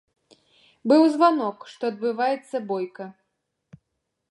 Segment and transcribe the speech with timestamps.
[0.91, 3.05] Быў званок, што адбываецца бойка.